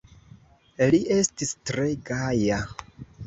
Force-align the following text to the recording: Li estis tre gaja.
Li 0.95 0.99
estis 1.17 1.51
tre 1.71 1.85
gaja. 2.09 2.61